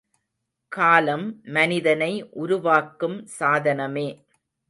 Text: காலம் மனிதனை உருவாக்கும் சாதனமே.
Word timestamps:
காலம் 0.71 1.25
மனிதனை 1.49 2.09
உருவாக்கும் 2.35 3.27
சாதனமே. 3.39 4.07